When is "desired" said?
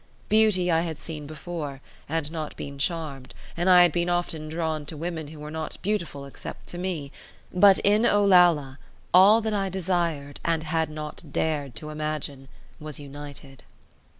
9.69-10.39